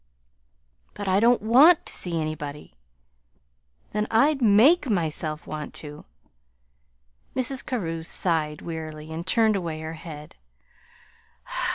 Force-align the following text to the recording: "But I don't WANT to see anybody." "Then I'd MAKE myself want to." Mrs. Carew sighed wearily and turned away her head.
"But 0.95 1.07
I 1.07 1.19
don't 1.19 1.43
WANT 1.43 1.85
to 1.85 1.93
see 1.93 2.19
anybody." 2.19 2.73
"Then 3.93 4.07
I'd 4.09 4.41
MAKE 4.41 4.89
myself 4.89 5.45
want 5.45 5.75
to." 5.75 6.05
Mrs. 7.35 7.63
Carew 7.63 8.01
sighed 8.01 8.63
wearily 8.63 9.13
and 9.13 9.27
turned 9.27 9.55
away 9.55 9.79
her 9.81 9.93
head. 9.93 10.33